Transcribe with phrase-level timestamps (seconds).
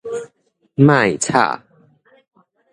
[0.73, 1.59] 莫吵